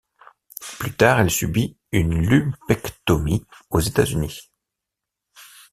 Plus 0.79 0.93
tard, 0.95 1.19
elle 1.19 1.29
subit 1.29 1.77
une 1.91 2.27
lumpectomie 2.27 3.45
aux 3.69 3.81
États-Unis. 3.81 4.49